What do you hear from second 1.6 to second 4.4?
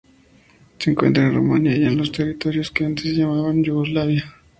y en los territorios que antes se llamaban Yugoslavia.